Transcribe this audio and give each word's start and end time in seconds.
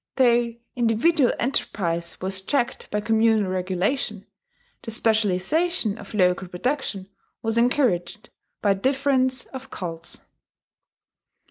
Though 0.15 0.55
individual 0.75 1.31
enterprise 1.37 2.19
was 2.21 2.41
checked 2.41 2.89
by 2.89 3.01
communal 3.01 3.51
regulation, 3.51 4.25
the 4.81 4.89
specialization 4.89 5.99
of 5.99 6.15
local 6.15 6.47
production 6.47 7.07
was 7.43 7.55
encouraged 7.55 8.31
by 8.63 8.73
difference 8.73 9.45
of 9.45 9.69
cults. 9.69 10.21